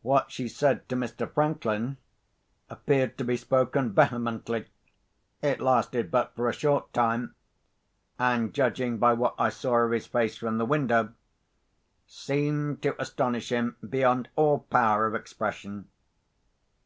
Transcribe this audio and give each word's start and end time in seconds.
What 0.00 0.30
she 0.32 0.48
said 0.48 0.88
to 0.88 0.96
Mr. 0.96 1.30
Franklin 1.30 1.98
appeared 2.70 3.18
to 3.18 3.22
be 3.24 3.36
spoken 3.36 3.92
vehemently. 3.92 4.66
It 5.42 5.60
lasted 5.60 6.10
but 6.10 6.34
for 6.34 6.48
a 6.48 6.54
short 6.54 6.90
time, 6.94 7.34
and, 8.18 8.54
judging 8.54 8.96
by 8.96 9.12
what 9.12 9.34
I 9.38 9.50
saw 9.50 9.80
of 9.80 9.90
his 9.92 10.06
face 10.06 10.38
from 10.38 10.56
the 10.56 10.64
window, 10.64 11.12
seemed 12.06 12.80
to 12.80 12.98
astonish 12.98 13.52
him 13.52 13.76
beyond 13.86 14.30
all 14.36 14.60
power 14.60 15.06
of 15.06 15.14
expression. 15.14 15.86